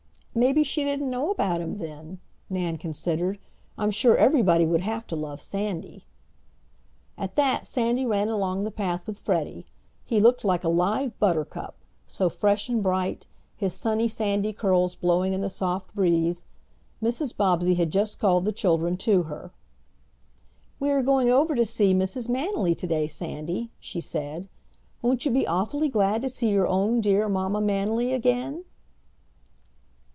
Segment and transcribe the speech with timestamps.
[0.33, 3.37] "Maybe she didn't know about him then," Nan considered.
[3.77, 6.05] "I'm sure everybody would have to love Sandy."
[7.17, 9.65] At that Sandy ran along the path with Freddie.
[10.05, 11.75] He looked like a live buttercup,
[12.07, 13.25] so fresh and bright,
[13.57, 16.45] his sunny sandy curls blowing in the soft breeze.
[17.03, 17.35] Mrs.
[17.35, 19.51] Bobbsey had just called the children to her.
[20.79, 22.29] "We are going over to see Mrs.
[22.29, 24.47] Manily today, Sandy," she said.
[25.01, 28.63] "Won't you be awfully glad to see your own dear Mamma Manily again?"